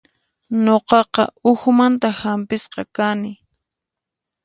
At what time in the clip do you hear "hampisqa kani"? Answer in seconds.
2.21-3.31